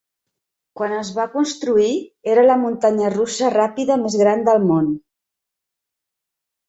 [0.79, 1.91] Quan es va construir,
[2.35, 4.93] era la muntanya russa ràpida més gran del món.